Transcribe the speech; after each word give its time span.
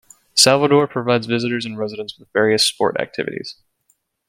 Salvador 0.33 0.87
provides 0.87 1.27
visitors 1.27 1.63
and 1.63 1.77
residents 1.77 2.17
with 2.17 2.27
various 2.33 2.65
sport 2.65 2.99
activities. 2.99 3.57